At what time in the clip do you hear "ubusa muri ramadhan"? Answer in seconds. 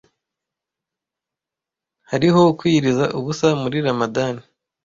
3.17-4.35